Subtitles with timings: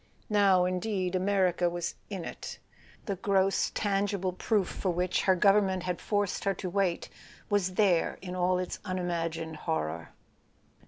[0.31, 2.57] Now, indeed, America was "in it":
[3.05, 7.07] the gross tangible proof for which her government had forced her to wait
[7.51, 10.09] was there in all its unimagined horror.